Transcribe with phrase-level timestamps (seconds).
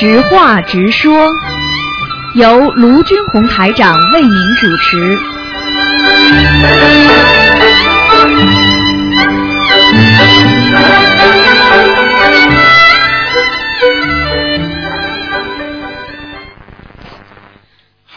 [0.00, 1.28] 直话直说，
[2.32, 5.18] 由卢军红台长为您主持。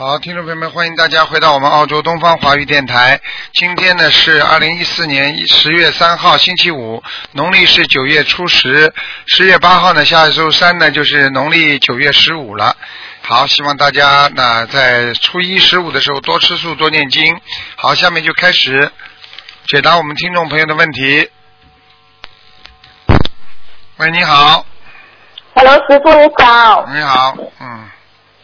[0.05, 3.21] 好，听众朋友们，欢迎大家回到我们澳洲东方华语电台。
[3.53, 7.01] 今天呢是二零一四年十月三号，星期五，
[7.31, 8.93] 农历是九月初十。
[9.27, 12.75] 十月八号呢，下周三呢就是农历九月十五了。
[13.21, 17.39] 好，希望大家那在初一十五的时候多吃素，多念经。
[17.77, 18.91] 好，下面就开始
[19.67, 21.29] 解答我们听众朋友的问题。
[23.95, 24.65] 喂，你好
[25.55, 26.89] ，Hello，师傅你好。
[26.93, 27.89] 你好，嗯，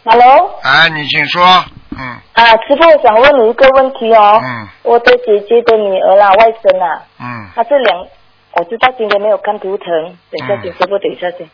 [0.05, 1.43] Hello，哎，你请说，
[1.91, 1.99] 嗯。
[2.33, 4.39] 啊，师傅，我想问你一个问题哦。
[4.41, 4.67] 嗯。
[4.83, 8.07] 我的姐姐的女儿啦，外甥啊，嗯，她这两，
[8.53, 9.85] 我知道今天没有看图腾，
[10.31, 11.49] 等一下，嗯请师傅等一下先。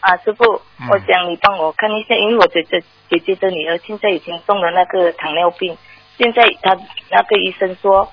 [0.00, 0.88] 啊，师傅，嗯。
[0.90, 5.76] 我想你帮我看一下，因为我姐姐姐姐的女儿现在已经中了那个糖尿病，
[6.16, 6.74] 现在她
[7.10, 8.10] 那个医生说，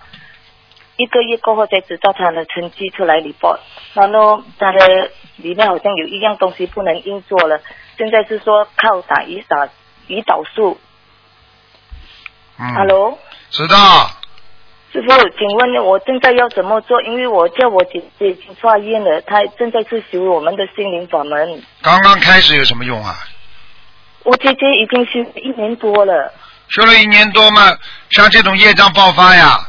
[0.98, 3.60] 一个月过后才知道他的成绩出来 report，
[3.94, 7.60] 然后他的里面好像有一样东西不能硬做了，
[7.98, 9.68] 现在是说靠打胰岛
[10.08, 10.80] 胰岛素。
[12.60, 13.18] 嗯 Hello，
[13.50, 13.76] 知道。
[14.92, 17.02] 师傅，请问我正在要怎么做？
[17.02, 21.64] 因为我叫我姐姐已经发愿了，她正在是修我们的心灵法门。
[21.82, 23.16] 刚刚开始有什么用啊？
[24.24, 26.32] 我姐姐已经修一年多了。
[26.70, 27.76] 修了一年多嘛，
[28.12, 29.68] 像这种业障爆发呀，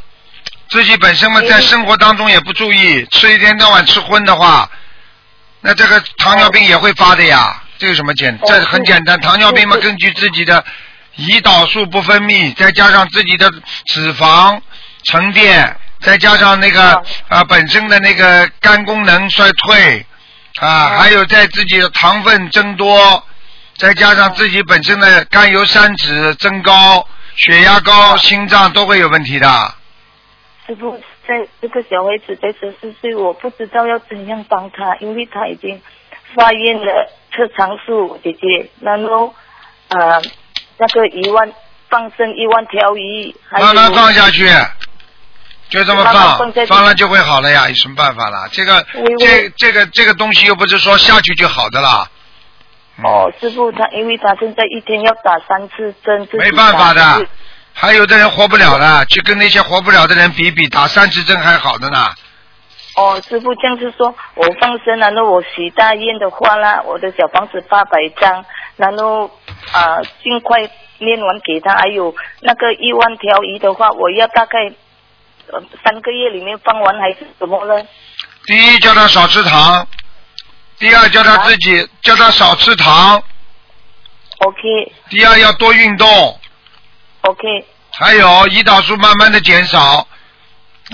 [0.68, 4.68] 自己本身嘛嗯在生活当中也不注意，吃一天到晚吃荤的话，
[5.60, 7.62] 那这个糖尿病也会发的呀。
[7.78, 8.34] 这有什么简？
[8.34, 10.64] 哦这很简单，糖尿病嘛，根据自己的
[11.16, 13.50] 胰岛素不分泌，再加上自己的
[13.86, 14.60] 脂肪
[15.04, 20.06] 沉淀，再加上那个哦啊本身的那个肝功能衰退
[20.60, 23.24] 啊，哦还有在自己的糖分增多。
[23.76, 29.74] 再加上自己本身的甘油三酯增高，血压高、心脏都会有问题的。
[30.66, 35.80] 师傅，在这个小孩子才十四岁，我不知道要怎样帮他，因为他已经
[36.34, 39.34] 发愿了测长素，姐姐，然后
[39.88, 40.22] 呃
[40.78, 41.52] 那个一万
[41.88, 44.48] 放生一万条鱼，还有慢慢放下去，
[45.68, 48.48] 就这么慢慢放放了就会好了呀，有什么办法啦？
[48.50, 48.86] 这个
[49.18, 52.08] 这这个这个东西又不是说下去就好的啦。
[52.10, 52.10] 嗯
[53.02, 57.26] 哦，师傅他因为他现在一天要打三次针，没办法的
[57.76, 62.08] 还有的人活不了了，去跟那些活不了的人比比，打三次针还好的呢。
[62.96, 68.44] 哦，师傅这样是说，我放生，然后我许大愿的话啦，我的小房子八百张，
[68.76, 69.26] 然后
[69.72, 70.60] 啊、尽快
[70.98, 74.58] 念完给他，还有那个一万条鱼的话，我要大概
[75.52, 77.84] 呃三个月里面放完还是怎么呢？
[78.46, 79.84] 第一叫他少吃糖，
[80.78, 83.20] 第二叫他自己叫他少吃糖
[84.38, 86.40] ，OK 第二要多运动。
[87.24, 89.80] OK 还有胰岛素慢慢的减少。
[89.80, 90.06] 啊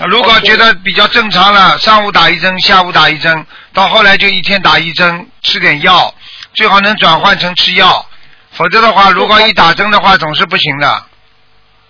[0.07, 6.13] 如果觉得比较正常了，上午打一针，下午打一针，到后来就一天打一针，吃点药，
[6.53, 8.05] 最好能转换成吃药，
[8.51, 11.03] 否则的话，如果一打针的话，总是不行的。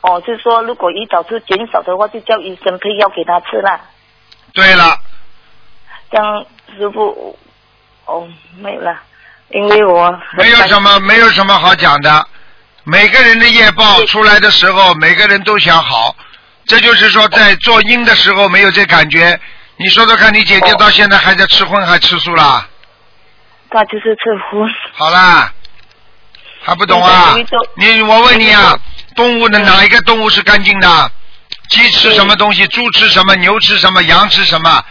[0.01, 3.79] 哦，就是说如果胰岛素减少的话，就叫医生配药给他吃啦。
[4.51, 4.97] 对了，
[6.09, 6.43] 这样
[6.75, 7.37] 师傅
[8.05, 8.99] 哦没有了，
[9.49, 12.27] 因为我没有什么，没有什么好讲的。
[12.83, 16.15] 每个人的业报出来的时候，每个人都想好，
[16.65, 19.39] 这就是说在做因的时候没有这感觉。
[19.77, 22.67] 你说说看，你姐姐哦到现在还在吃荤还吃素啦？
[23.69, 24.69] 她就是吃荤。
[24.93, 25.51] 好啦，
[26.63, 27.35] 还不懂啊？
[27.75, 28.77] 你我问你啊，
[29.15, 31.11] 动物的哪一个动物是干净的？
[31.69, 32.67] 鸡吃什么东西？
[32.67, 33.35] 猪吃什么？
[33.35, 34.03] 牛吃什么？
[34.03, 34.83] 羊吃什么？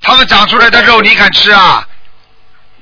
[0.00, 1.86] 它们长出来的肉你敢吃啊？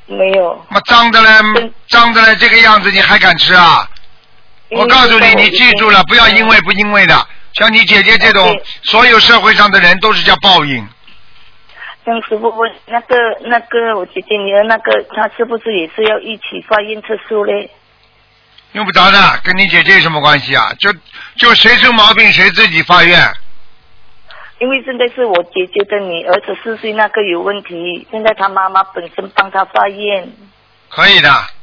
[0.06, 0.66] 没有。
[0.68, 3.88] 妈脏的嘞嗯，脏的嘞，这个样子你还敢吃啊？
[4.74, 7.26] 我告诉你，你记住了，不要因为不因为的。
[7.54, 10.86] 像你姐姐这种，所有社会上的人都是叫报应。
[12.04, 13.16] 像师傅问那个
[13.46, 17.70] 那个我姐姐女儿那个，她是不是也是要一起发愿吃素嘞？
[18.72, 20.72] 用不着的，跟你姐姐有什么关系啊？
[20.78, 20.92] 就
[21.36, 23.18] 就谁生毛病谁自己发愿。
[24.58, 30.28] 因为现在是我姐姐的女儿子四岁那个有问题，现在她妈妈本身帮她发愿，
[30.88, 31.53] 可以的，嗯，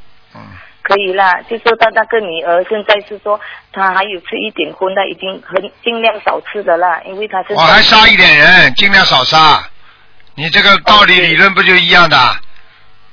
[0.82, 1.40] 可以啦。
[1.48, 3.40] 就说他那个女儿现在是说
[3.72, 9.62] 她还有吃一点荤，她已经很尽量少吃的啦，因为她是我还杀一点人，尽量少杀。
[10.34, 12.16] 你这个道理理论不就一样的？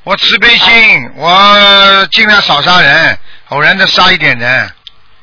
[0.06, 3.18] 我慈悲心，我尽量少杀人，
[3.50, 4.69] 偶然的杀一点人。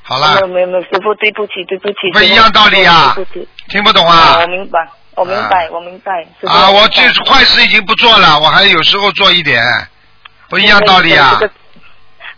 [0.02, 3.16] 好了没有，没有师傅对不起对不起，不一样道理啊。
[3.68, 4.46] 听不懂啊，啊我？
[4.46, 4.78] 明白，
[5.16, 6.22] 我明白，我明白。
[6.46, 9.64] 啊，我这坏事已经不做了，我还有时候做一点，
[10.48, 11.48] 不一样道理啊这。
[11.48, 11.52] 个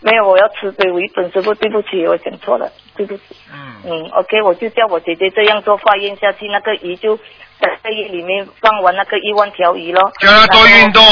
[0.01, 3.23] 没有，我要慈悲为本，师傅，对不起，我讲错了，对不起。
[3.53, 7.17] 嗯，嗯，OK，我就叫我姐姐这样做，化验下去，那个鱼就
[7.59, 10.11] 在肺液里面放完那个一万条鱼咯。
[10.19, 11.03] 叫他多运动，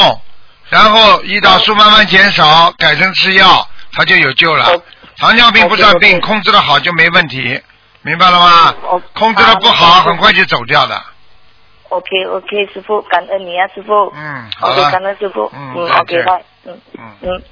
[0.70, 4.82] 然后胰岛哦素慢慢减少，改成吃药，他就有救了哦。
[5.18, 7.60] 糖尿病不算病控制的好就没问题，
[8.02, 9.02] 明白了吗哦？
[9.12, 10.98] 控制的不好，好很快就走掉的。
[11.90, 14.12] OK OK，师傅，感恩你啊，师傅。
[14.14, 15.02] 嗯，好 OK，了感。
[15.02, 15.50] 恩师傅。
[15.54, 16.42] 嗯，OK，拜。
[16.64, 17.42] 嗯嗯，嗯。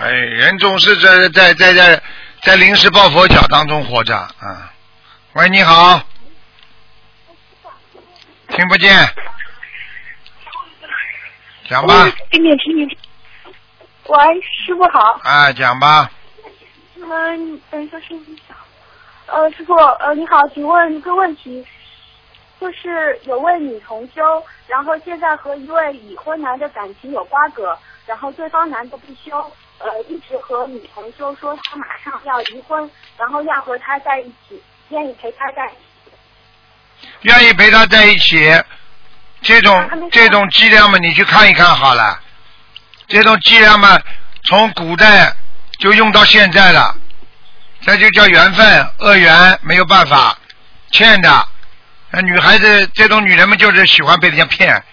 [0.00, 2.02] 哎，人总是在在在在
[2.42, 4.72] 在临时抱佛脚当中活着啊。
[5.34, 6.02] 喂，你好。
[8.48, 8.90] 听不见。
[11.68, 12.98] 讲吧，听见听见。
[14.06, 14.18] 喂，
[14.64, 15.20] 师傅好。
[15.22, 16.10] 哎，讲吧。
[16.96, 18.54] 嗯，等一下，声音小。
[19.26, 21.62] 呃，师傅，呃，你好，请问一个问题，
[22.58, 37.06] 就是有位女同修，然后现在和一位已婚男的感情有瓜葛，然后对方男的不修，呃，一直和女同修说他马上要离婚，然后要和他在一起，愿意陪他在一起。
[37.22, 38.62] 愿意陪他在一起，
[39.40, 42.20] 这种这种伎俩嘛，你去看一看好了。
[43.08, 43.98] 这种伎俩嘛，
[44.44, 45.34] 从古代
[45.78, 46.94] 就用到现在了，
[47.80, 50.38] 这就叫缘分，恶缘，没有办法，
[50.92, 51.48] 欠的。
[52.10, 54.84] 那女孩子这种女人们就是喜欢被人家骗，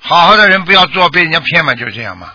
[0.00, 2.34] 好好的人不要做，被人家骗嘛，就这样嘛。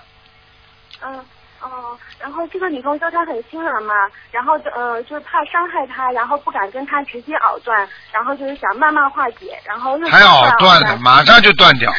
[2.25, 3.93] 然后这个女同修她很心软嘛，
[4.31, 11.93] 然后就呃就是怕伤害她，然后不敢跟她直接藕断，然后就是想慢慢化解，然后又还想藕断了，马上就断掉。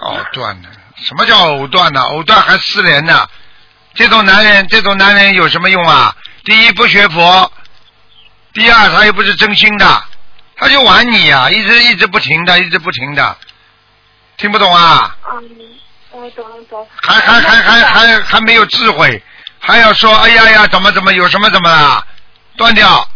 [0.00, 0.68] 藕断了？
[0.96, 2.02] 什么叫藕断呢？
[2.02, 3.26] 藕断还失联呢？
[3.94, 6.14] 这种男人，这种男人有什么用啊？
[6.44, 7.50] 第一不学佛，
[8.52, 10.04] 第二他又不是真心的，
[10.56, 13.38] 他就玩你呀、一直一直不停的，一直不停的，
[14.36, 15.16] 听不懂啊？
[15.32, 15.42] 嗯，
[16.14, 16.88] 我懂了懂。
[17.02, 19.22] 还还还还还还没有智慧，
[19.58, 22.06] 还要说哎呀呀怎么怎么有什么怎么啦，
[22.56, 23.08] 断掉，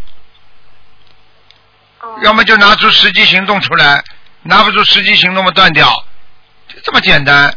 [2.01, 2.19] 哦。
[2.23, 4.03] 要么就拿出实际行动出来，
[4.43, 6.05] 拿不出实际行动嘛断掉，
[6.69, 7.55] 就这么简单。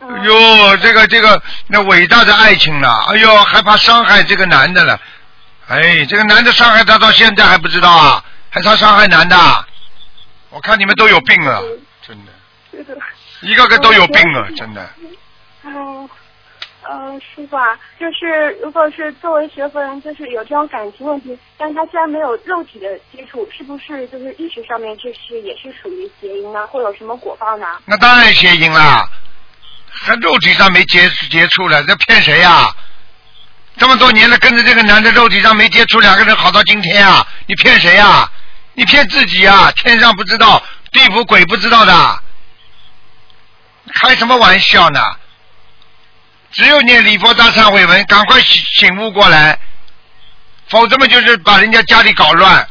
[0.00, 4.98] 嗯哎呦，这个这个那伟大的爱情了，哎呦，还怕伤害这个男的了，
[5.66, 9.66] 哎，这个男的伤害他到现在还不知道啊，还怕伤害男的，
[10.50, 11.60] 我看你们都有病啊，
[12.06, 12.32] 真的，
[12.70, 12.96] 是的。
[13.40, 14.90] 一个个都有病啊，真的。
[15.64, 16.08] 嗯，
[16.82, 26.66] 呃，师傅啊，就是如果是作为学佛人，就是有这种感情问题，但他虽然没有肉体的接触，是不是就是意识上面这是也是属于邪淫呢？
[26.66, 27.66] 会有什么果报呢？
[27.84, 29.08] 那当然邪淫啦，
[29.90, 32.74] 还肉体上没接接触了，这骗谁呀、
[33.76, 37.26] 这么多年了，跟着这个男的肉体上没接触，两个人好到今天啊！
[37.46, 38.28] 你骗谁呀、
[38.74, 40.62] 你骗自己呀、天上不知道，
[40.92, 42.22] 地府鬼不知道的，
[43.88, 45.00] 开什么玩笑呢？
[46.50, 49.58] 只有念礼佛大忏悔文，赶快醒醒悟过来，
[50.68, 52.66] 否则嘛就是把人家家里搞乱。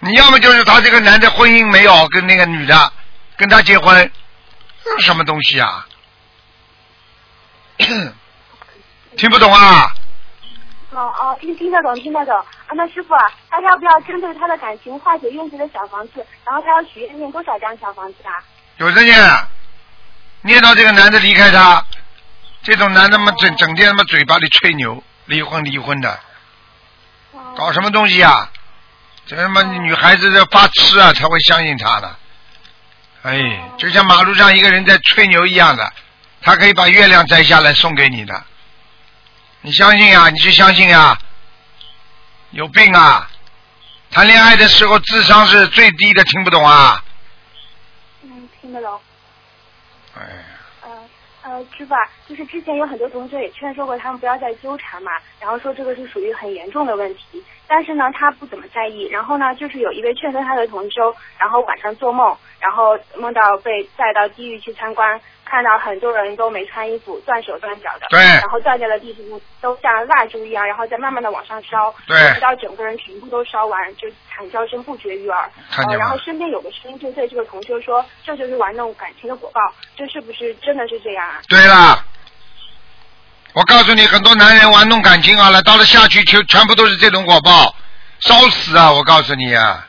[0.00, 2.92] 你要么就是他这个男的婚姻没有跟那个女的
[3.36, 4.12] 跟他结婚，
[4.84, 5.86] 这是什么东西啊？
[9.16, 9.94] 听不懂啊？
[10.90, 12.36] 哦哦，听听得懂，听得懂。
[12.36, 16.26] 啊，那师傅啊，他要不要针对他的感情化解冤结的小房子？
[16.44, 18.44] 然后他要许愿念多少张小房子啊？
[18.82, 19.46] 有的念，
[20.40, 21.86] 念到这个男的离开他，
[22.64, 26.18] 这种男的嘛整整天他妈嘴巴里吹牛，离婚离婚的，
[27.30, 28.50] 哦搞什么东西啊？
[29.24, 32.16] 这他妈女孩子的发痴啊才会相信他的，
[33.22, 35.92] 哎，就像马路上一个人在吹牛一样的，
[36.40, 38.42] 他可以把月亮摘下来送给你的，
[39.60, 40.28] 你相信啊？
[40.28, 41.16] 你去相信啊？
[42.50, 43.30] 有病啊！
[44.10, 47.00] 谈恋爱的时候智商是最低的，听不懂啊？
[48.72, 49.00] 嗯，听得懂。
[50.14, 50.44] 哎。
[50.82, 51.08] 呃
[51.44, 55.10] 呃，师傅啊，就是之前有很多同学也劝说过他们不要再纠缠嘛，
[55.40, 57.42] 然后说这个是属于很严重的问题，
[57.74, 59.04] 但是呢，他不怎么在意。
[59.04, 75.50] 然后呢，就是有一位劝说他的同修，然后晚上做梦，然后梦到被带到地狱去参观，看到很多人都没穿衣服，断手断脚的，对然后掉在了地上，都像蜡烛一样，然后再慢慢的往上烧，对直到整个人全部都烧完，就惨叫声不绝于耳。
[75.98, 81.40] 然后身边有个声音就对这个同修说，这就是玩弄感情的果报，这是不是真的是这样啊？
[81.48, 82.04] 对了，
[83.52, 87.74] 我告诉你，很多男人玩弄感情好了，到了下去全全部都是这种火爆，
[88.20, 88.90] 烧死啊！
[88.90, 89.86] 我告诉你啊，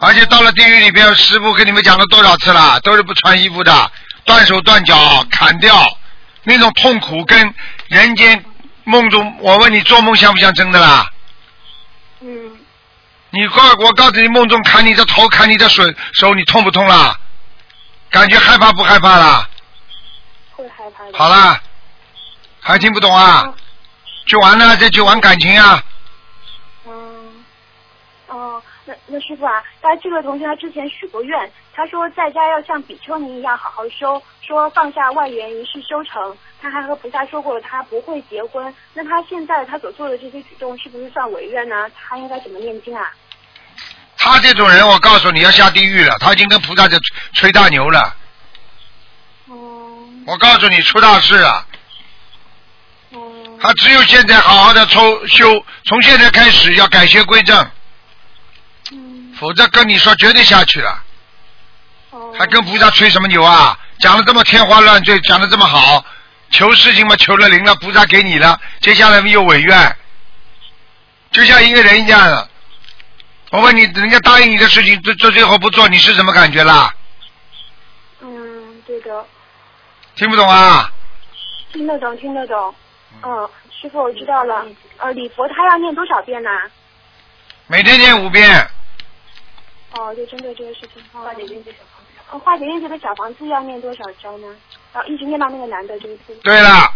[0.00, 3.90] 而且到了地狱里边，师傅跟你们讲了多少次了，都是不穿衣服的，
[4.24, 5.98] 断手断脚，砍掉，
[6.42, 7.54] 那种痛苦跟
[7.86, 8.44] 人间
[8.82, 11.06] 梦中，我问你，做梦像不像真的啦？
[12.20, 12.28] 嗯
[13.30, 15.82] 你告我告诉你，梦中砍你的头，砍你的手
[16.14, 17.18] 手，你痛不痛啦？
[18.10, 19.48] 感觉害怕不害怕啦？
[20.56, 21.18] 会害怕的。
[21.18, 21.60] 好啦，
[22.64, 23.54] 还听不懂啊？
[24.26, 25.84] 去玩呢，再去玩感情啊？
[26.86, 27.44] 嗯，
[28.28, 36.34] 哦，那那师傅啊，他这个同学他之前许过愿，他说在家要像比丘尼一样好好修，说放下外缘一世修成。
[36.62, 41.86] 他还和菩萨说过他不会结婚，那他现在他所做的这些举动是不是算违愿呢？
[41.94, 43.12] 他应该怎么念经啊？
[44.16, 46.16] 他这种人，我告诉你要下地狱了。
[46.18, 46.98] 他已经跟菩萨在
[47.34, 48.16] 吹大牛了。
[49.50, 51.66] 嗯我告诉你，出大事了。
[53.64, 57.70] 嗯他只有现在好好的抽修，从现在开始要改邪归正，
[58.92, 61.02] 嗯否则跟你说绝对下去了。
[62.10, 63.78] 哦还跟菩萨吹什么牛啊？
[64.00, 66.04] 讲的这么天花乱坠，讲的这么好，
[66.50, 69.96] 求事情嘛求了灵了，菩萨给你了，接下来又违愿，
[71.30, 72.48] 就像一个人一样的。
[73.50, 76.92] 我问你，人家答应你的事情，这这最后不做，你是什么感觉啦？
[78.20, 79.24] 嗯，对的，
[80.16, 80.92] 听不懂啊？
[81.72, 82.74] 听得懂，听得懂。
[83.26, 84.66] 嗯，师傅我知道了。
[84.98, 86.50] 呃，礼佛他要念多少遍呢？
[87.66, 88.68] 每天念五遍，
[89.92, 91.02] 哦，就针对这个事情。
[91.12, 92.12] 化解冤结小房子。
[92.30, 94.46] 呃，化解冤结的小房子要念多少章呢？
[94.92, 96.34] 啊，一直念到那个男的这一次。
[96.42, 96.92] 对了，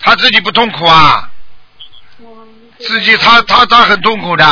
[0.00, 1.30] 他自己不痛苦啊，
[2.18, 2.26] 嗯，
[2.78, 4.44] 自己他他他很痛苦的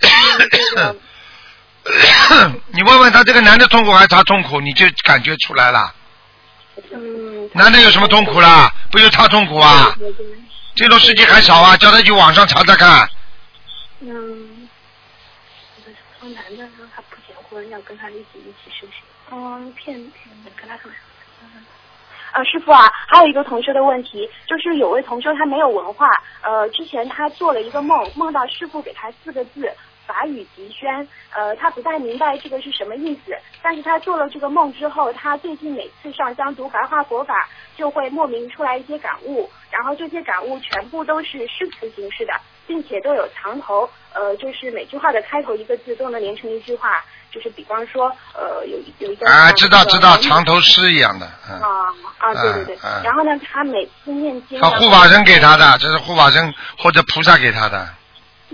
[2.72, 5.94] 你问问他这个男的痛苦还是他痛苦，你就感觉出来了。
[6.92, 7.50] 嗯。
[7.54, 8.72] 男的有什么痛苦啦？
[8.90, 9.94] 不就他痛苦啊？
[10.74, 13.08] 这种事情还少啊，叫他去网上查查看。
[14.00, 14.68] 嗯。
[16.20, 19.02] 说男的说他不结婚，要跟他一起一起修行。
[19.32, 20.90] 嗯，骗骗跟他说。
[22.32, 26.08] 呃，师傅啊，还有一个同学的问题，就是有位同学他没有文化，
[26.42, 29.68] 呃，之前他做了一个梦，梦到师傅给他四个字
[30.10, 42.32] “法语极轩”，呃，他不太明白这个是什么意思，但是他做了这个梦之后，他最近每次上香读白话佛法，就会莫名出来一些感悟，然后这些感悟全部都是诗词形式的，
[42.66, 51.86] 并且都有藏头，呃，就是每句话的开头一个字都能连成一句话，就是比方说，呃，有有一个啊，知道知道，长长头诗一样的，嗯，啊
[52.18, 52.76] 啊，对对对。
[52.76, 57.88] 嗯嗯然后呢，他每次念经，他护法神给他的，这是护法神或者菩萨给他的。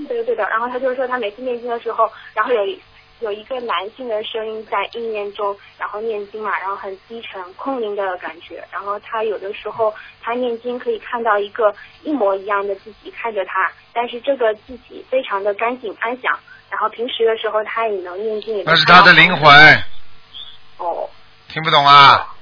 [0.05, 0.49] 对的对的。
[0.49, 2.81] 然后他就是说，他每次念经的时候，然后有一
[3.21, 8.62] 有一个男性的声音在意念中，然后念经嘛，然后很低沉、空灵的感觉。
[8.71, 16.38] 然后他有的时候他念经可以看到一个一模一样的自己看着他，但是这个自己非常的干净安详。
[16.69, 19.83] 然后平时的时候他也能念经，那是他的灵魂，
[20.79, 21.09] 哦
[21.49, 22.35] 听不懂啊？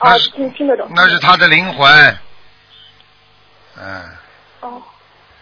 [0.00, 0.86] 哦，听听得懂。
[0.94, 2.16] 那是他的灵魂，
[3.80, 4.04] 嗯，
[4.60, 4.80] 哦，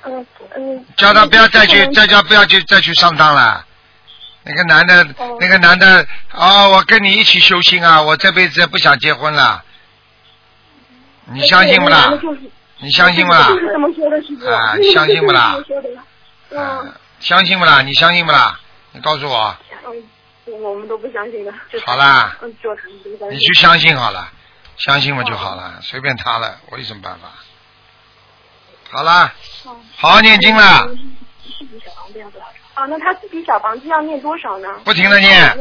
[0.06, 0.86] 嗯嗯。
[0.96, 3.64] 叫他不要再去，嗯再叫不要去再去上当了。
[4.44, 9.64] 那个男的哦，那个男的，哦，我跟你一起修心啊，我这辈子不想结婚了。
[11.32, 12.12] 你相信不啦
[12.78, 13.40] 你相信不啦？
[13.40, 15.88] 啊相信不啦就是这么说的。
[16.50, 17.82] 嗯嗯，相信不啦？
[17.82, 18.60] 你相信不啦？
[18.92, 19.56] 你告诉我，
[20.46, 21.52] 嗯，我们都不相信的。
[21.84, 22.36] 好啦。
[23.30, 24.28] 你去相信好了，
[24.76, 27.28] 相信我就好了，随便他了，我有什么办法？
[28.90, 29.32] 好啦，
[29.64, 30.88] 哦好好念经了？
[32.74, 34.68] 啊，那他自己小房子要念多少呢？
[34.84, 35.58] 不停的念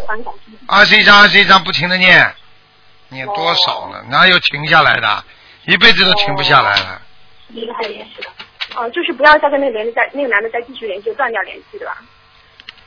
[0.67, 2.35] 二十一张二十一张不停的念，
[3.09, 4.03] 念多少呢？
[4.09, 5.23] 哪有停下来的？
[5.65, 7.01] 一辈子都停不下来了。
[7.49, 8.29] 一个还联系的。
[8.75, 11.97] 哦，就是不要再跟那个联系再那个男的再继续联系，断掉联系，对吧？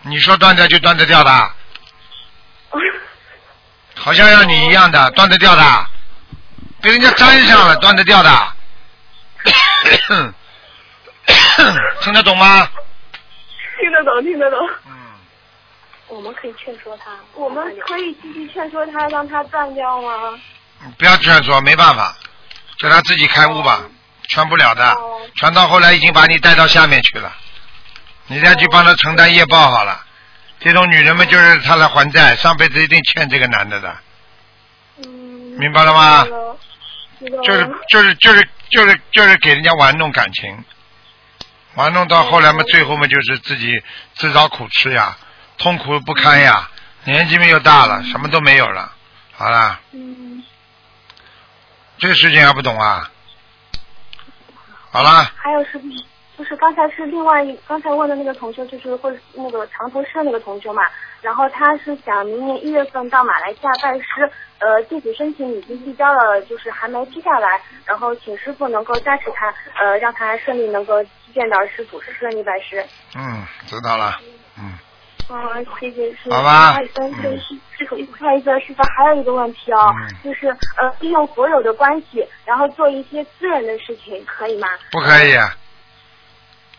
[0.03, 1.31] 你说断掉就断得掉的，
[3.97, 5.87] 好像像你一样的断得掉的，
[6.83, 8.31] 被人家粘上了断得掉的。
[12.01, 12.69] 听得懂吗？
[13.81, 14.59] 听得懂，听得懂。
[14.87, 14.93] 嗯，
[16.09, 20.39] 我们可以劝说他，我们可以继续劝说他，让他断掉吗？
[20.99, 22.17] 不要劝说，没办法，
[22.79, 23.83] 叫他自己开悟吧，
[24.29, 27.33] 劝不了的哦，劝到后来已经把你带到下面去了，
[28.27, 30.05] 你再去帮他承担业报好了。
[30.61, 33.97] 这种女人们就是她来还债，上辈子一定欠这个男的的，
[34.99, 35.05] 嗯。
[35.59, 36.27] 明白了吗
[37.45, 40.65] 就是就是就是就是就是给人家玩弄感情，
[41.75, 43.83] 玩弄到后来嘛，最后嘛就是自己
[44.15, 45.17] 自找苦吃呀，
[45.57, 46.71] 痛苦不堪呀，
[47.05, 48.93] 年纪嘛又大了，什么都没有了，
[49.33, 50.45] 好了，嗯，
[51.99, 53.11] 这个事情还不懂啊？
[54.91, 55.85] 好了，还有师傅，
[56.39, 60.85] 就是刚才是另外一刚才问的那个同学，就是或者那个长途社那个同学嘛，
[61.21, 64.31] 然后他是想明年一月份到马来西亚拜师，
[64.61, 71.03] 呃，地址申请已经递交了，就是还没批下来，然后请师傅能够加持他，呃，让他顺利能够
[71.35, 72.85] 见到师傅，顺利拜师。
[73.17, 74.15] 嗯，知道了，
[74.61, 74.79] 嗯，
[75.31, 76.31] 嗯，谢谢师傅。
[76.31, 84.69] 好吧还有嗯，对师师傅，不好意思，师傅还有一个问题哦，嗯就是呃，利用佛友的关系，然后做一些私人的事情，可以吗？
[84.93, 85.35] 不可以，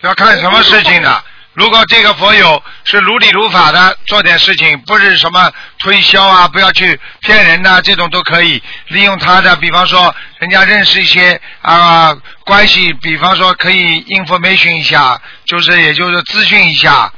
[0.02, 1.24] 要看什么事情的。
[1.54, 9.54] 如果这个佛友是如理如法的做点事情，不是什么推销啊，不要去骗人呐、这种都可以利用他的。
[9.58, 12.16] 比方说，人家认识一些啊、
[12.46, 17.12] 关系，比方说可以 information 一下，就是也就是咨询一下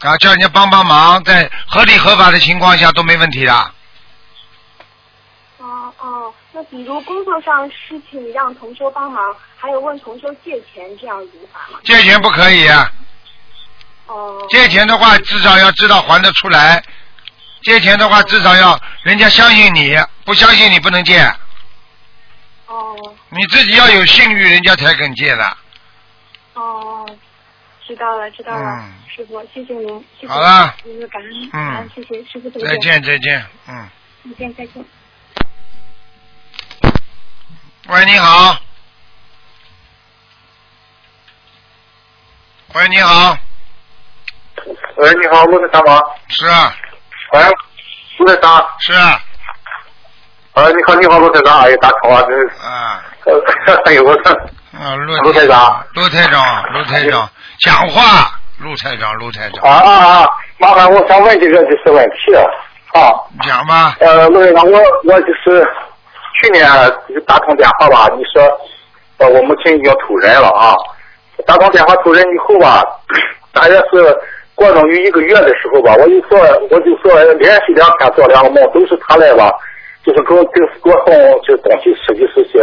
[0.00, 3.70] 啊，叫人家帮帮忙，在合理合法的情况下都没问题的。
[6.56, 9.22] 那比如工作上事情让同修帮忙，
[9.58, 11.78] 还有问同修借钱，这样如法吗？
[11.84, 12.90] 借钱不可以啊，
[14.06, 16.82] 哦借钱的话至少要知道还得出来。
[17.60, 21.20] 借钱的话，至少要人家相信你，不相信你不能借。
[22.68, 22.96] 哦
[23.28, 25.56] 你自己要有信誉，人家才肯借的。
[26.54, 27.06] 哦，
[27.86, 33.44] 知道了知道了，嗯师傅，谢谢您，谢谢好了您的感恩，嗯感恩谢谢师傅，再见，再见。
[33.68, 33.90] 嗯，
[34.24, 34.82] 再见，再见。
[37.88, 38.56] 喂，你好。
[42.74, 43.36] 喂，你好。
[44.96, 46.00] 喂，你好，陆队长吗？
[46.26, 46.74] 是啊，
[47.32, 47.40] 喂，
[48.18, 48.66] 陆队长。
[48.80, 49.20] 是啊，
[50.54, 54.32] 呃，你好，你好，陆队长，哎呀，打通了，这是，啊，呃，哎呦，我这，
[54.76, 60.28] 啊，陆陆台长，陆台长，陆台长，讲话，陆台长，陆台长，啊啊啊，
[60.58, 63.14] 麻烦我想问几个就是问题啊，
[63.46, 63.96] 讲吧。
[64.00, 65.64] 呃，陆队长，我我就是
[66.42, 66.64] 去年
[67.26, 68.42] 打通电话吧，你说，
[69.18, 70.74] 呃，我母亲已经突人了啊，
[71.46, 72.82] 打通电话突人以后吧，
[73.52, 74.16] 大约是
[74.54, 76.38] 过冬于一个月的时候吧，我就说，
[76.70, 79.50] 我就说连续两天做两个梦，都是他来吧，
[80.04, 82.58] 就是给我给给我送就东西吃，就是些，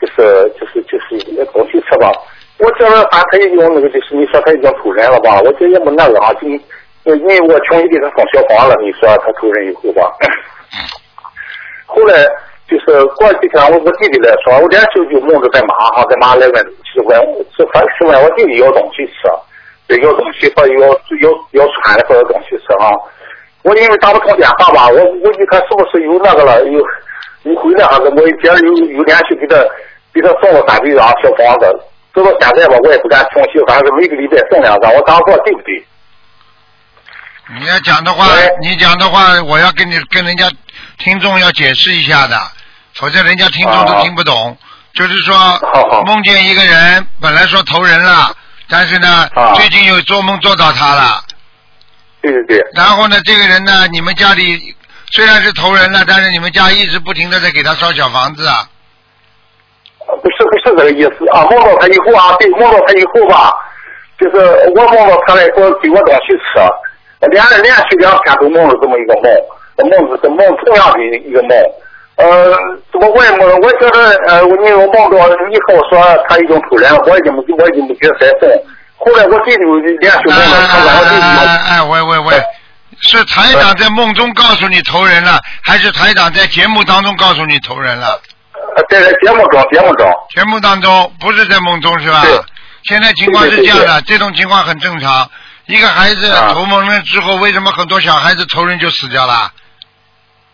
[0.00, 2.10] 就是就是就是一些东西吃吧。
[2.58, 10.10] 我觉得反正他已经那个就是你说他已经突人了吧，我觉得也没那个啊，就因为我穷一给他送小房了，你说他突人以后吧。
[11.86, 12.26] 后来
[12.68, 17.16] 就是过几天，我我弟弟来说，我连舅舅梦着在马上在马来问，是问
[17.56, 19.30] 是反是问我弟弟要东西吃，
[19.86, 20.88] 对，要东西或要
[21.22, 22.90] 要要穿的或者东西吃哈。
[23.62, 26.78] 我因为打不通电话吧，我我一看是不是有那个了，有
[27.44, 29.56] 有回来哈子，我接着有有连续给他
[30.12, 31.66] 给他送了三个张小房子，
[32.14, 35.86] 直到现在吧，我也不敢停息，反正每个礼拜送两张，我这样做对不对？
[37.60, 38.26] 你要讲的话，
[38.60, 40.50] 你讲的话，我要跟你跟人家
[40.98, 42.36] 听众要解释一下的，
[42.94, 44.56] 否则人家听众都听不懂。
[44.94, 45.36] 就是说
[46.06, 48.34] 梦见一个人，本来说投人了，
[48.68, 49.52] 但是呢，啊。
[49.54, 51.22] 最近又做梦做到他了。
[52.22, 54.74] 对对对，然后呢，这个人呢，你们家里
[55.12, 58.66] 虽然是投人了，但是你们家一直不停的在给他烧小房子啊。
[60.08, 61.28] 呃不是不是这个意思。
[61.30, 63.52] 啊，梦到他以后啊，对，梦到他以后吧，
[64.18, 64.38] 就是
[64.74, 69.24] 我梦到他来给我给我东西吃，连连续两天都梦了这么一个梦，
[69.84, 71.50] 梦是梦同样的一个梦。
[72.16, 72.50] 呃，
[72.94, 78.48] 我我也没，我觉得呃，我你我梦到以后说他已经突然了，我已经没我已经没给他再送。
[78.96, 79.62] 后来我弟弟
[80.00, 82.42] 连续梦了，他晚上弟弟哎哎，喂喂喂，
[83.00, 88.20] 是台长在梦中告诉你投人了，还是台长在节目当中告诉你投人了？
[88.76, 92.38] 呃在节目中节目中，节目当中不是在梦中是吧对？
[92.84, 95.30] 现在情况是这样对的，这种情况很正常。
[95.66, 99.50] 一个孩子啊投梦了之后，为什么很多小孩子投人就死掉了？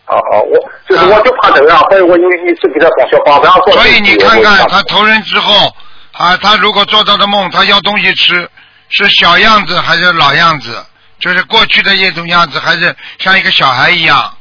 [0.05, 5.73] 啊啊，我就是我就怕这样，所以我就一直给他送小房子，然后做所以你看看他投人之后
[6.11, 8.49] 啊，他如果做到的梦，他要东西吃，
[8.89, 10.85] 是小样子还是老样子？
[11.19, 14.33] 就是过去的一种样子，还是像一个小孩一样？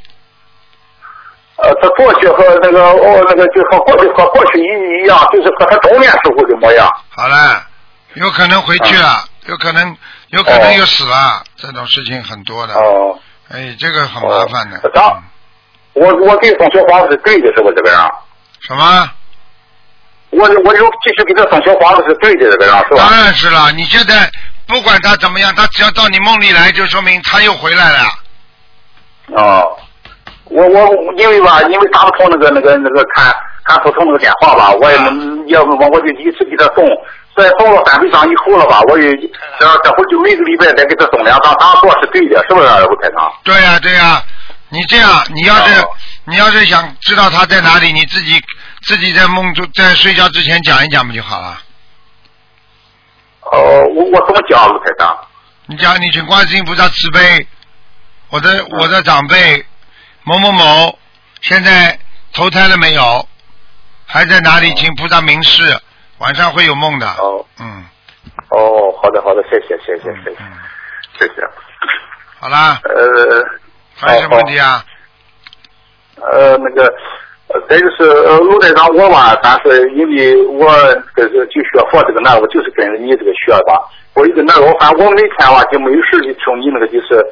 [1.57, 6.91] 呃，他过去和那个哦，那个就和过去和过去一一样，就是和他童年时候的模样。
[7.11, 7.65] 好了，
[8.15, 9.97] 有可能回去了，有可能
[10.31, 12.75] 有可能又死了，这种事情很多的。
[12.75, 13.17] 哦，
[13.49, 14.79] 哎，这个很麻烦的。
[14.79, 15.23] 哦这样
[15.95, 18.11] 我我给送小花子是对的，是不这个样？
[18.61, 19.11] 什么？
[20.31, 23.11] 我我就继续给他送小花子是对的，这个样是吧当？
[23.11, 24.31] 然是了，你现在
[24.67, 27.99] 不管他怎么样，他只要到你梦里来，就说明他又回来了。
[29.37, 29.77] 哦，
[30.45, 36.87] 我我因为吧，因为打不通那个那个那个看看不通那个电话吧，我也没要不我我就一直给他送，
[37.35, 43.31] 所以送了三百张以后了吧，我也这这会就每个礼拜再给他送两张，这样做是对的，是不是吴台长？
[43.45, 44.23] 对呀、对呀、
[44.73, 45.89] 你这样，你要是、哦
[46.25, 48.41] 你要是想知道他在哪里，你自己
[48.83, 51.61] 自己在梦中在睡觉之前讲一讲不就好了？
[53.41, 55.19] 哦，我我怎么讲，卢台长？
[55.67, 57.45] 你讲你请观世音菩萨慈悲，
[58.29, 59.67] 我的我的长辈
[60.23, 60.97] 某某某
[61.41, 61.99] 现在
[62.33, 63.29] 投胎了没有？
[64.07, 64.73] 还在哪里？
[64.75, 65.77] 请菩萨明示，
[66.19, 67.09] 晚上会有梦的。
[67.15, 67.85] 哦嗯
[68.51, 70.53] 哦，好的好的，谢谢谢谢谢谢嗯，
[71.19, 71.35] 谢谢。
[72.39, 73.45] 好啦，呃
[74.07, 74.85] 还有什么问题啊？
[76.21, 76.85] 呃，那个，
[77.49, 80.71] 呃，再就是呃，卢台长我吧，但是因为我
[81.17, 83.81] 这是就学佛这个那，我就是跟着你这个学吧。
[84.15, 87.25] 我一个那个，我反正我每天吧就没有事就听你那个就是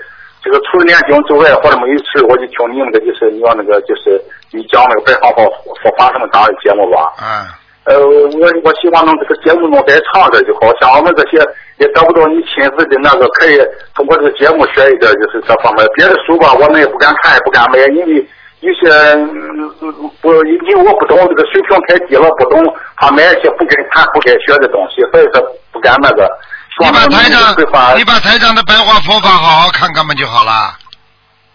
[0.42, 5.44] 这个除了念经之外，或者没有事我就听你那个就是你要那个就是你讲那个白话佛
[5.83, 7.12] 佛法什么大的节目吧。
[7.20, 7.46] 嗯，
[7.84, 11.38] 呃，我我希望能这个节目能再长点就好，像我们这些
[11.78, 13.58] 也得不到你亲自的那个，可以
[13.94, 15.86] 通过这个节目学一点，就是这方面。
[15.96, 18.28] 别的书吧，我们也不敢看，也不敢买，因为
[18.60, 18.90] 有些
[20.20, 22.62] 不，因为我不懂这个水平太低了，不懂
[22.96, 26.28] 他买一些不该看、不该学的东西，所以说不敢那个。
[26.78, 30.72] 你把台长会发，你把台长的白话佛法好好看看嘛就好了。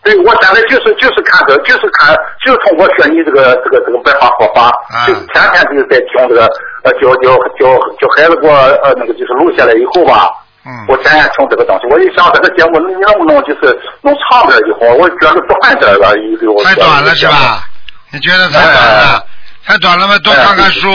[0.06, 2.16] 对，我现在就是就是看这，就是看，
[2.46, 6.46] 就是通过学你这个这个这个白话佛法，啊就天天就是在听这个
[6.84, 10.30] 呃，教教教教孩子给我呃那个就是录下来以后吧，
[10.64, 17.66] 嗯，我天天听这个东西，我一想这个节目你能不能就是弄长点以后，我觉得短点了，一个我太短了是吧？
[18.12, 19.26] 你觉得太短了？
[19.66, 20.88] 太短了嘛，多看看书。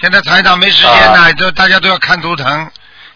[0.00, 2.70] 现在台长没时间呢，就大家都要看图腾。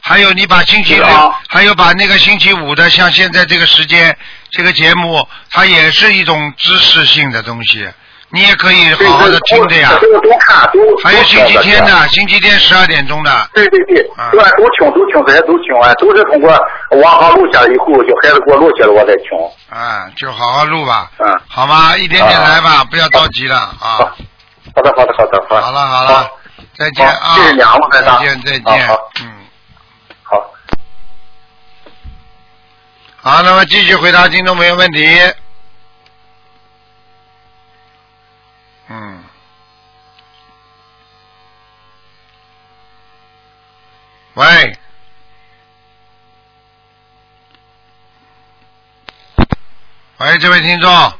[0.04, 4.16] 还有你把星期六啊，还有把那个星期五的，像现在这个时间
[4.52, 7.88] 这个节目，它也是一种知识性的东西，
[8.28, 9.90] 你也可以好好的听的呀。
[11.02, 14.02] 还有星期天听的，星期天十二点钟的，对对对？
[14.30, 14.38] 都
[14.78, 16.50] 听都听，这些都听啊，都是通过
[17.02, 19.30] 网上录下来以后，就孩子给我录下来，我再听。
[19.70, 21.96] 啊，就好好录吧，嗯，好吗？
[21.96, 23.72] 一点点来吧，不要着急了啊。
[23.80, 25.60] 好，的好的好的好。
[25.62, 26.30] 好了好了，
[26.76, 27.36] 再见啊！
[27.36, 28.88] 谢谢你啊，陆台长再见再见
[29.22, 29.32] 嗯。
[30.22, 30.36] 好。
[33.24, 35.06] 好，那么继续回答听众朋友问题。
[38.88, 39.24] 嗯。
[44.34, 44.44] 喂。
[50.18, 51.12] 喂，这位听众，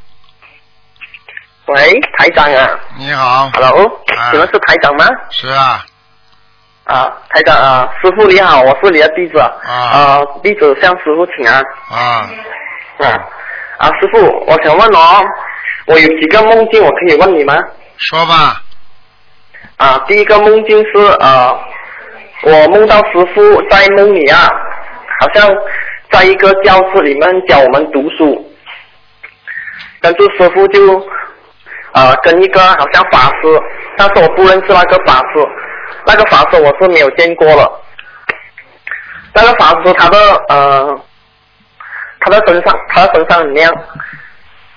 [1.67, 3.49] 喂，台长啊你好。
[3.51, 3.87] ，Hello，
[4.17, 5.07] 啊请问是台长吗？
[5.31, 5.87] 是啊，
[6.85, 12.29] 啊，台长啊，师傅你好，我是你的弟子啊啊，弟子向师傅请安啊，
[12.99, 13.07] 啊
[13.79, 15.25] 啊，师傅，我想问哦，
[15.87, 17.55] 我有几个梦境，我可以问你吗？
[17.99, 18.61] 说吧。
[19.77, 21.57] 啊，第一个梦境是啊，
[22.43, 24.49] 我梦到师傅在梦里啊，
[25.21, 25.49] 好像
[26.11, 28.45] 在一个教室里面教我们读书，
[30.01, 30.99] 但是师傅就
[31.93, 33.61] 啊跟一个好像法师，
[33.97, 35.47] 但是我不认识那个法师，
[36.07, 37.81] 那个法师我是没有见过了。
[39.35, 41.01] 那个法师他的呃，
[42.21, 43.73] 他的身上他的身上很亮，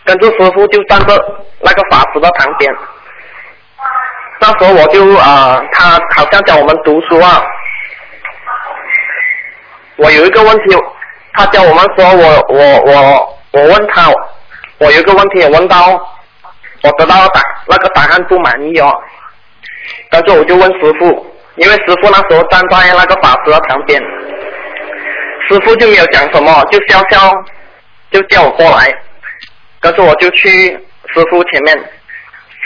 [0.05, 1.15] 跟着师傅就站在
[1.61, 2.73] 那个法师的旁边。
[4.39, 7.43] 那时候我就啊、他好像教我们读书啊。
[9.97, 10.75] 我有一个问题，
[11.33, 14.11] 他教我们说我我我我问他，
[14.77, 15.93] 我有一个问题也问到，
[16.83, 18.93] 我得到答那个答案不满意哦。
[20.09, 24.01] 但是我就问师傅，因为师傅那时候站在那个法师的旁边，
[25.49, 27.31] 师傅就没有讲什么，就笑笑，
[28.11, 28.93] 就叫我过来。
[29.81, 30.49] 但是我就去
[31.13, 31.77] 师傅前面，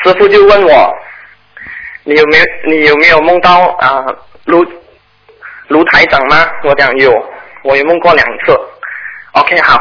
[0.03, 0.95] 师傅就问我，
[2.03, 4.05] 你有没有你有没有梦到啊
[4.45, 4.65] 卢
[5.67, 6.49] 卢台长吗？
[6.63, 7.11] 我讲有，
[7.63, 8.57] 我有梦过两次。
[9.33, 9.77] OK 好，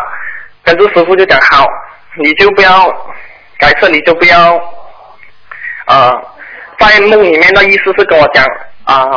[0.65, 1.65] 跟住师傅就讲好，
[2.17, 2.89] 你就不要，
[3.59, 4.61] 改次你就不要，
[5.87, 6.13] 呃，
[6.79, 8.45] 在梦里面的意思是跟我讲
[8.85, 9.11] 啊、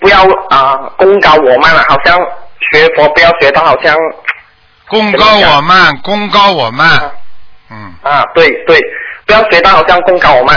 [0.00, 2.18] 不要啊、功高我慢了，好像
[2.72, 3.96] 学佛不要学到好像
[4.88, 6.88] 功高我慢，功高我慢。
[7.70, 8.78] 嗯啊，对对，
[9.26, 10.56] 不要学到好像功高我慢。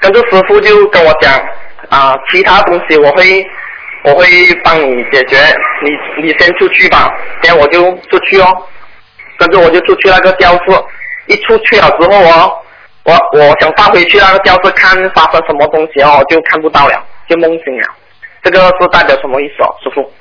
[0.00, 1.32] 跟着师傅就跟我讲
[1.88, 3.44] 啊，其他东西我会
[4.04, 4.26] 我会
[4.62, 5.36] 帮你解决，
[5.82, 7.10] 你你先出去吧，
[7.42, 8.62] 然后我就出去哦。
[9.38, 10.60] 跟着我就出去那个教室，
[11.26, 12.58] 一出去了之后哦，
[13.06, 17.88] 我我想发回去那个教室看发生什么东西哦，就看不到了，就梦醒了。
[18.42, 20.12] 这个是代表什么意思哦，师傅？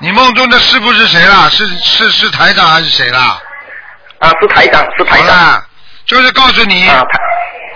[0.00, 1.48] 你梦中的师傅是谁啦？
[1.50, 3.38] 是是是台长还是谁啦？
[4.18, 5.62] 啊，是台长，是台长。
[6.06, 7.02] 就是告诉你，啊，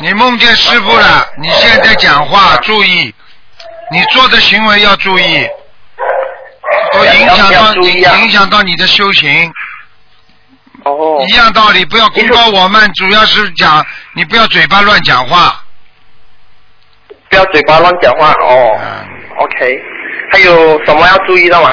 [0.00, 3.14] 你梦见师傅了，你现在讲话注意，
[3.90, 5.46] 你做的行为要注意，
[6.94, 9.52] 都影响到影响到你的修行。
[10.85, 15.62] 哦一样道理，不要功高我慢，主要是讲你不要嘴巴乱讲话。
[17.29, 18.79] 不要嘴巴乱讲话哦。
[18.81, 19.83] 嗯 OK，
[20.31, 21.73] 还有什么要注意的吗？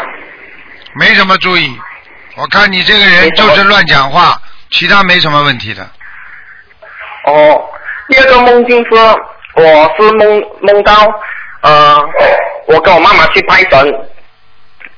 [0.93, 1.77] 没什么注意。
[2.35, 4.41] 我看你这个人就是乱讲话，
[4.71, 5.83] 其他没什么问题的。
[7.25, 7.61] 哦，
[8.07, 8.95] 第二个梦境是，
[9.55, 10.93] 我是梦梦到，
[11.61, 11.99] 呃，
[12.67, 14.09] 我跟我妈妈去拜神，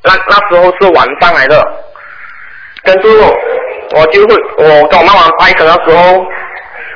[0.03, 1.65] 那那时候是晚上来的，
[2.83, 3.07] 跟住
[3.93, 6.25] 我就会，我跟我妈妈拜神的时候，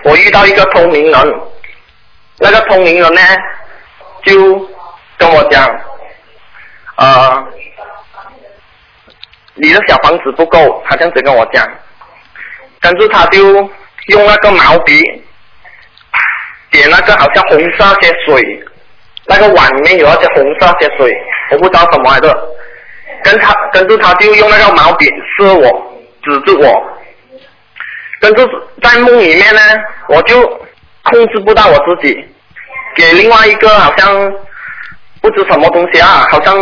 [0.03, 1.41] 我遇到一个通灵人，
[2.39, 3.21] 那个通灵人呢，
[4.23, 4.33] 就
[5.17, 5.67] 跟我讲，
[6.97, 7.45] 呃，
[9.55, 11.67] 你的小房子不够，他这样子跟我讲，
[12.79, 13.41] 跟住他就
[14.07, 15.01] 用那个毛笔
[16.71, 18.65] 点那个好像红色些水，
[19.27, 21.11] 那个碗里面有那些红色些水，
[21.51, 22.49] 我不知道什么来的。
[23.23, 25.94] 跟他跟着他就用那个毛笔射我，
[26.25, 26.83] 指着我。
[28.19, 28.49] 跟住
[28.81, 29.61] 在梦里面呢，
[30.09, 30.41] 我就
[31.03, 32.27] 控制不到我自己，
[32.95, 34.33] 给另外一个好像
[35.21, 36.55] 不知什么东西啊，好像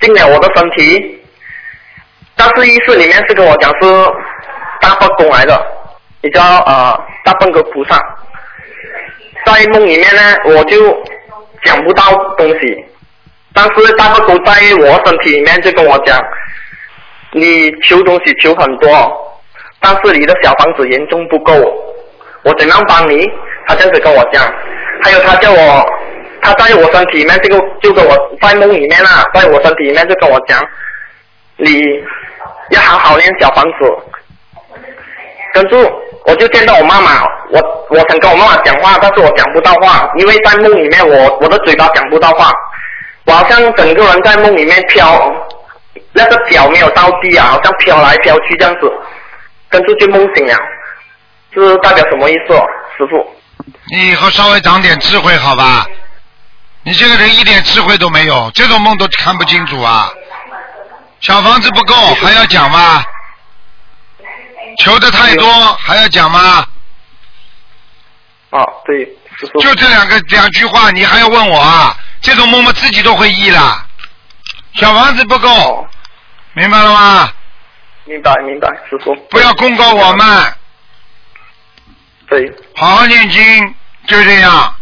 [0.00, 1.20] 进了我的身体，
[2.36, 4.12] 但是意识里面是跟我讲是
[4.80, 5.66] 大佛公来的，
[6.22, 8.00] 也叫呃大笨哥菩萨。
[9.44, 11.04] 在梦里面呢，我就
[11.64, 12.84] 讲不到东西，
[13.52, 16.18] 但是大佛公在我身体里面就跟我讲，
[17.32, 18.88] 你求东西求很多，
[19.80, 21.52] 但是你的小房子严重不够，
[22.42, 23.28] 我怎样帮你？
[23.66, 24.42] 他这样子跟我讲，
[25.02, 25.84] 还有他叫我，
[26.40, 30.58] 他在我身体里面这个就跟我在梦里面啊，在我身体里面就跟我讲，
[31.56, 31.82] 你
[32.70, 33.94] 要好好练小房子，
[35.52, 35.76] 跟住
[36.24, 42.50] 我就见到我妈妈，我我想跟我妈妈讲话，但是我讲不到话，因为在梦里面我我的嘴巴讲不到话，
[43.26, 45.04] 我好像整个人在梦里面飘，
[46.18, 48.92] 那个脚没有到地啊，好像飘来飘去这样子，
[49.68, 50.58] 跟住就梦醒了，
[51.52, 53.36] 这是代表什么意思、哦，师傅？
[53.90, 55.86] 你以后稍微长点智慧好吧？
[56.82, 60.10] 你这个人一点智慧都没有，这种梦都看不清楚啊！
[61.20, 63.04] 小房子不够还要讲吗？
[64.78, 66.64] 求的太多还要讲吗？
[68.50, 69.04] 啊，对，
[69.36, 69.60] 师傅。
[69.60, 71.94] 就这两个两句话，你还要问我啊？
[72.20, 73.84] 这种梦我，自己都会译了。
[74.74, 75.87] 小房子不够，哦，
[76.58, 77.32] 明白了吗？
[78.04, 79.14] 明白明白，师傅。
[79.30, 80.26] 不要公告我们，
[82.28, 83.74] 对，好好念经，
[84.06, 84.74] 就这样。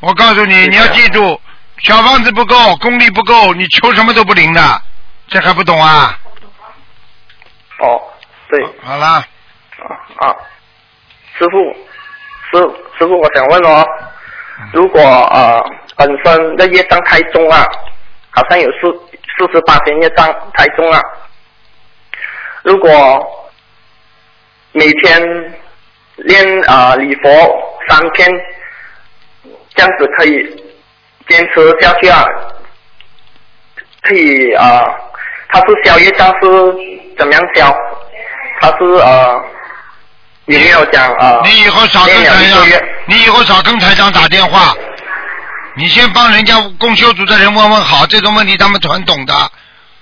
[0.00, 1.40] 我告诉你，你要记住，
[1.78, 4.82] 小房子不够，功力不够，你求什么都不灵的，
[5.28, 6.18] 这还不懂啊？
[7.80, 8.00] 哦，
[8.48, 9.24] 对，好啦，
[9.78, 10.36] 啊啊，
[11.38, 11.58] 师傅，
[12.50, 12.62] 师
[12.98, 13.84] 师傅，我想问哦，
[14.72, 15.64] 如果呃
[15.96, 17.66] 本身的业障太重啊，
[18.30, 21.00] 好像有四四十八天业障太重啊，
[22.62, 23.50] 如果
[24.72, 25.20] 每天
[26.16, 27.30] 练啊礼佛
[27.88, 28.30] 三天，
[29.74, 30.44] 这样子可以
[31.28, 32.24] 坚持下去啊，
[34.02, 34.84] 可以啊，
[35.48, 36.74] 他是消业障是
[37.16, 37.74] 怎么样消？
[38.60, 39.44] 他是呃
[40.46, 41.40] 有没有讲啊？
[41.44, 42.66] 你以后少跟台长
[43.06, 44.74] 你以后少跟台长打电话。
[45.76, 49.50] 你先帮人家供修组的人问问好，这种问题他们很懂的。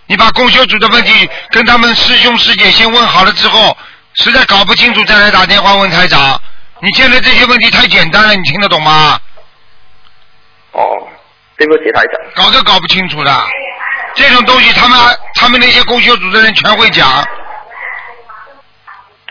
[0.07, 3.77] 你把供修组的问题跟他们师兄师姐先问好了之后，
[4.15, 6.41] 实在搞不清楚再来打电话问台长。
[6.81, 9.21] 你现在这些问题太简单了，你听得懂吗？
[10.73, 10.83] 哦，
[11.57, 12.45] 对不起台长。
[12.45, 13.47] 搞都搞不清楚的，
[14.15, 14.99] 这种东西他们
[15.35, 17.09] 他们那些供修组的人全会讲，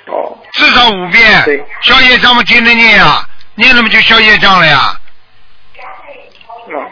[0.08, 1.66] 哦，至少五遍对。
[1.82, 4.99] 消业障嘛，天天念啊，念了么就消业障了呀，嗯，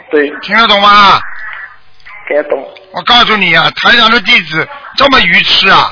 [0.09, 1.19] 对，听得懂吗？
[2.27, 2.73] 听得懂。
[2.91, 5.91] 我告诉你啊，台长的弟子这么愚痴啊，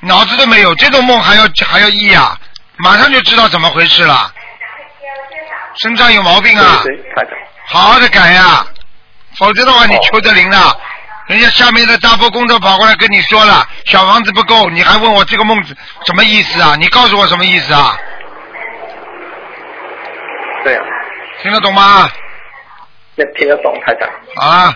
[0.00, 2.38] 脑子都没有，这种梦还要还要意啊，
[2.76, 4.32] 马上就知道怎么回事了，
[5.82, 8.64] 身上有毛病啊，对对，好好的改呀，
[9.36, 10.56] 否则的话你哦求得灵的，
[11.26, 15.62] 人家下面的大波工作跑过来跟你说了，小房子不够，你还问我这个梦
[16.06, 16.76] 什么意思啊？
[16.76, 17.96] 你告诉我什么意思啊？
[20.64, 20.84] 对啊，
[21.42, 22.08] 听得懂吗？
[23.24, 24.08] 听听得懂台长。
[24.36, 24.74] 啊，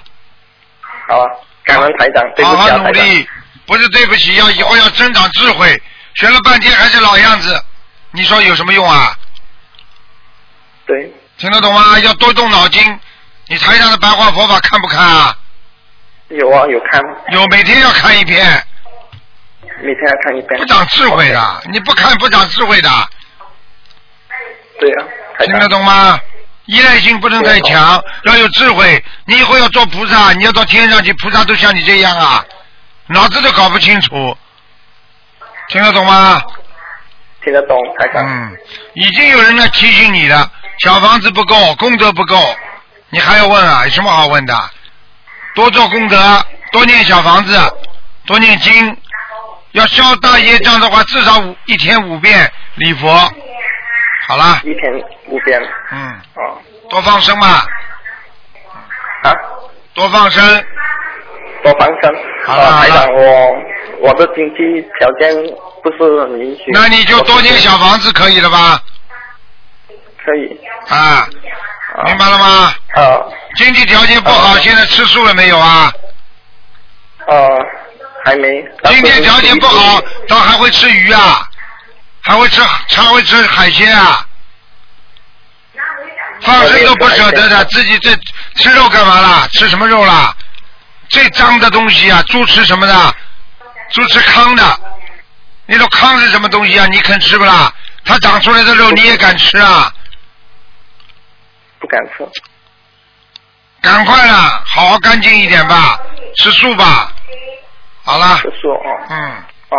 [1.08, 1.26] 好啊，
[1.64, 3.06] 感恩台长，对好好不起啊台长。
[3.06, 3.28] 努力，
[3.66, 5.82] 不是对不起，要以后要增长智慧，
[6.14, 7.58] 学了半天还是老样子，
[8.12, 9.16] 你说有什么用啊？
[10.86, 11.98] 对，听得懂吗？
[12.00, 13.00] 要多动脑筋。
[13.46, 15.36] 你台上的白话佛法看不看啊？
[16.28, 18.42] 有啊有看，有，每天要看一篇，
[19.82, 20.58] 每天要看一遍。
[20.58, 22.90] 不长智慧的，你不看不长智慧的，
[24.80, 25.06] 对啊，
[25.40, 25.68] 听得。
[25.68, 26.18] 懂吗？
[26.66, 29.04] 依赖性不能太强，要有智慧。
[29.26, 32.44] 你以后要做菩萨，你要到天上去，菩萨都像你这样啊，
[33.08, 34.36] 脑子都搞不清楚，
[35.68, 36.42] 听得懂吗？
[37.44, 38.26] 听得懂台长。
[38.26, 38.56] 嗯，
[38.94, 42.56] 已经有人来提醒你了，小房子不够，功德不够，
[43.10, 43.84] 你还要问啊？
[43.84, 44.70] 有什么好问的？
[45.54, 47.58] 多做功德，多念小房子，
[48.26, 48.96] 多念经。
[49.72, 53.32] 要消大业障的话，至少五一天五遍礼佛。
[54.26, 54.92] 好啦，一天
[55.28, 55.60] 五遍。
[55.92, 56.58] 嗯，哦，
[56.88, 57.46] 多放生嘛，
[59.22, 59.32] 啊，
[59.94, 60.64] 多放生。
[61.62, 62.14] 多放生。
[62.46, 63.56] 啊，好了我
[64.00, 65.34] 我的经济条件
[65.82, 66.64] 不是很允许。
[66.72, 68.80] 那你就多建小房子可以了吧？
[70.24, 70.58] 可以。
[70.88, 71.26] 啊，
[71.96, 72.74] 啊明白了吗？
[72.94, 73.20] 啊
[73.56, 75.92] 经济条件不好，啊现在吃素了没有啊？
[77.26, 77.58] 哦，
[78.24, 78.62] 还没。
[78.84, 81.46] 经济条件不好，他还会吃鱼啊，
[82.24, 84.26] 还会吃还会吃海鲜啊。
[86.40, 88.14] 放生都不舍得的，自己这
[88.56, 89.48] 吃肉干嘛啦？
[89.52, 90.34] 吃什么肉啦？
[91.08, 92.22] 最脏的东西啊！
[92.22, 93.14] 猪吃什么的？
[93.90, 94.80] 猪吃糠的。
[95.66, 96.86] 你说糠是什么东西啊？
[96.86, 97.72] 你肯吃不啦？
[98.04, 99.92] 它长出来的肉你也敢吃啊？
[101.78, 102.26] 不敢吃。
[103.80, 105.98] 赶快了，好好干净一点吧，
[106.36, 107.12] 吃素吧。
[108.02, 109.06] 好了，吃素啊。
[109.10, 109.76] 嗯，哦。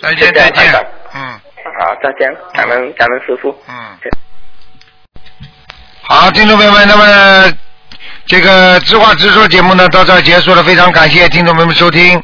[0.00, 1.40] 再见再见，嗯
[1.78, 3.56] 好，再见，感恩感恩师傅。
[3.68, 3.74] 嗯。
[6.02, 7.52] 好，听众朋友们，那么
[8.26, 12.22] 这个知话直说节目呢到这儿结束了，非常感谢听众朋友们收听。